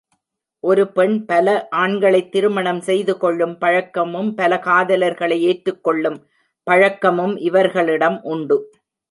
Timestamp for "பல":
1.25-1.67, 4.35-4.59